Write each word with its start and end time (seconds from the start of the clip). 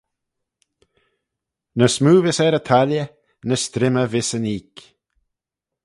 Ny 1.77 1.87
smoo 1.95 2.19
vees 2.23 2.39
er 2.45 2.57
y 2.59 2.61
tailley, 2.67 3.09
ny 3.47 3.55
strimmey 3.59 4.09
vees 4.11 4.29
yn 4.37 4.49
eeck. 4.55 4.75